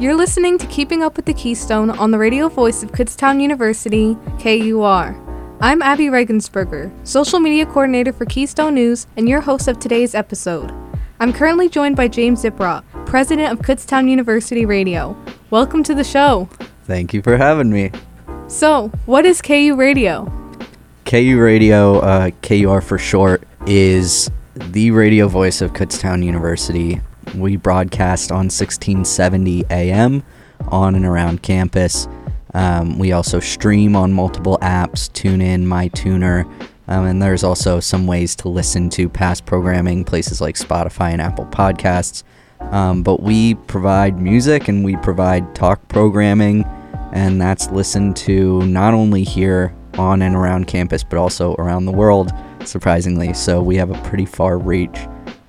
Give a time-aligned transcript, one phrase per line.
[0.00, 4.16] You're listening to Keeping Up with the Keystone on the radio voice of Kutztown University,
[4.38, 5.14] KUR.
[5.60, 10.72] I'm Abby Regensberger, social media coordinator for Keystone News and your host of today's episode.
[11.20, 15.14] I'm currently joined by James Ziprot, president of Kutztown University Radio.
[15.50, 16.48] Welcome to the show.
[16.84, 17.92] Thank you for having me.
[18.48, 20.24] So, what is KU Radio?
[21.04, 27.02] KU Radio, uh, KUR for short, is the radio voice of Kutztown University.
[27.34, 30.22] We broadcast on 1670 AM
[30.68, 32.08] on and around campus.
[32.54, 36.44] Um, we also stream on multiple apps, tune TuneIn, MyTuner,
[36.88, 41.22] um, and there's also some ways to listen to past programming, places like Spotify and
[41.22, 42.24] Apple Podcasts.
[42.60, 46.64] Um, but we provide music and we provide talk programming,
[47.12, 51.92] and that's listened to not only here on and around campus, but also around the
[51.92, 52.32] world,
[52.64, 53.32] surprisingly.
[53.34, 54.98] So we have a pretty far reach.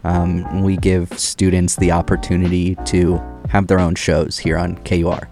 [0.04, 5.30] Um, we give students the opportunity to have their own shows here on KUR.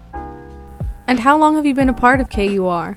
[1.06, 2.96] And how long have you been a part of KUR?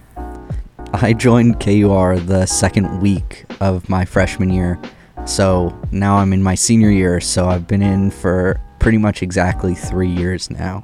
[0.93, 4.79] I joined KUR the second week of my freshman year.
[5.25, 9.73] So now I'm in my senior year, so I've been in for pretty much exactly
[9.73, 10.81] three years now.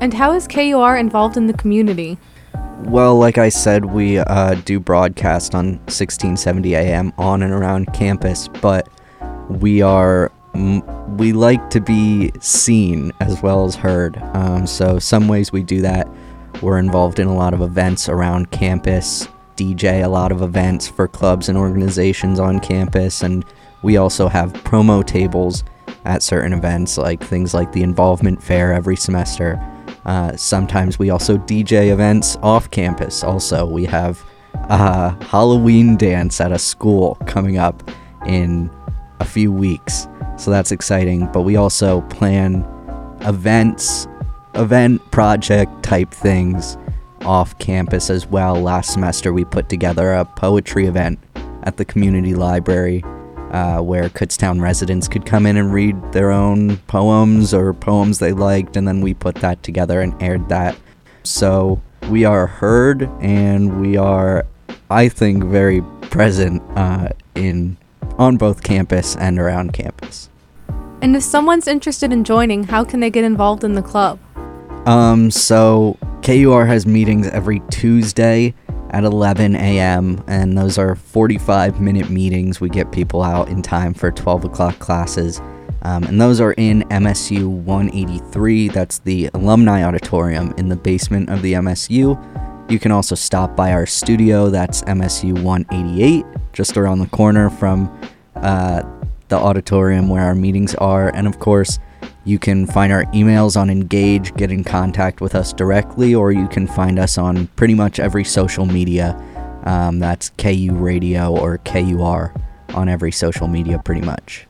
[0.00, 2.16] And how is KUR involved in the community?
[2.84, 8.48] Well, like I said, we uh, do broadcast on 1670 AM on and around campus,
[8.48, 8.88] but
[9.48, 10.30] we are
[11.16, 14.16] we like to be seen as well as heard.
[14.34, 16.08] Um, so some ways we do that.
[16.62, 21.08] We're involved in a lot of events around campus, DJ a lot of events for
[21.08, 23.44] clubs and organizations on campus, and
[23.82, 25.64] we also have promo tables
[26.04, 29.60] at certain events, like things like the involvement fair every semester.
[30.04, 33.24] Uh, sometimes we also DJ events off campus.
[33.24, 37.90] Also, we have a Halloween dance at a school coming up
[38.26, 38.70] in
[39.24, 40.06] a few weeks.
[40.36, 41.28] So that's exciting.
[41.32, 42.64] But we also plan
[43.22, 44.06] events,
[44.54, 46.76] event project type things
[47.22, 48.60] off campus as well.
[48.60, 51.18] Last semester, we put together a poetry event
[51.62, 53.02] at the community library
[53.50, 58.32] uh, where Kutztown residents could come in and read their own poems or poems they
[58.32, 60.76] liked, and then we put that together and aired that.
[61.22, 61.80] So
[62.10, 64.44] we are heard and we are,
[64.90, 65.80] I think, very
[66.10, 67.78] present uh, in
[68.18, 70.30] on both campus and around campus.
[71.02, 74.18] And if someone's interested in joining, how can they get involved in the club?
[74.86, 78.54] Um, so KUR has meetings every Tuesday
[78.90, 82.60] at 11 a.m., and those are 45 minute meetings.
[82.60, 85.40] We get people out in time for 12 o'clock classes.
[85.82, 88.68] Um, and those are in MSU 183.
[88.68, 92.16] That's the alumni auditorium in the basement of the MSU.
[92.68, 94.48] You can also stop by our studio.
[94.48, 97.94] That's MSU 188, just around the corner from
[98.36, 98.82] uh,
[99.28, 101.14] the auditorium where our meetings are.
[101.14, 101.78] And of course,
[102.24, 106.48] you can find our emails on Engage, get in contact with us directly, or you
[106.48, 109.20] can find us on pretty much every social media.
[109.64, 112.34] Um, that's KU Radio or KUR
[112.74, 114.46] on every social media, pretty much.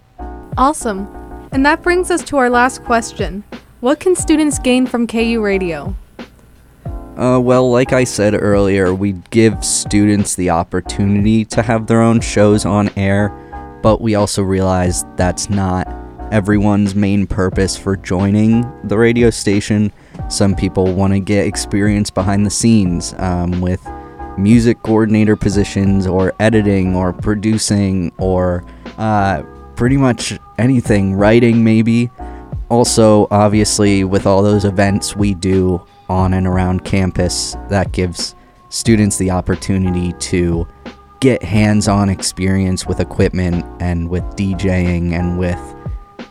[0.56, 1.08] Awesome.
[1.50, 3.42] And that brings us to our last question
[3.80, 5.96] What can students gain from KU Radio?
[7.16, 12.20] Uh, well, like I said earlier, we give students the opportunity to have their own
[12.20, 13.28] shows on air,
[13.84, 15.86] but we also realize that's not
[16.32, 19.92] everyone's main purpose for joining the radio station.
[20.28, 23.86] Some people want to get experience behind the scenes um, with
[24.36, 28.64] music coordinator positions, or editing, or producing, or
[28.98, 29.44] uh,
[29.76, 32.10] pretty much anything, writing maybe.
[32.70, 38.34] Also, obviously, with all those events we do on and around campus that gives
[38.68, 40.66] students the opportunity to
[41.20, 45.58] get hands on experience with equipment and with DJing and with,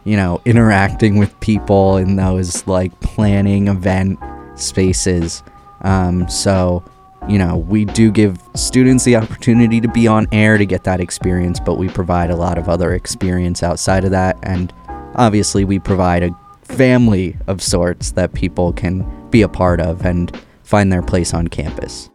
[0.04, 4.20] you know, interacting with people in those like planning event
[4.56, 5.42] spaces.
[5.82, 6.84] Um, so,
[7.28, 11.00] you know, we do give students the opportunity to be on air to get that
[11.00, 14.38] experience, but we provide a lot of other experience outside of that.
[14.44, 14.74] And
[15.16, 20.32] obviously, we provide a family of sorts that people can be a part of and
[20.62, 22.10] find their place on campus.